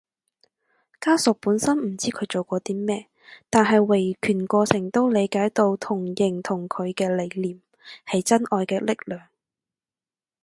[0.99, 3.07] 家屬本身唔知佢做過啲咩，
[3.51, 7.61] 但喺維權過程都理解到同認同佢嘅理念，
[8.07, 9.27] 係真愛嘅力量